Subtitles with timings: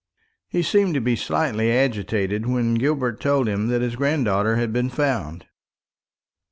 [0.47, 4.89] He seemed to be slightly agitated when Gilbert told him that his granddaughter had been
[4.89, 5.45] found.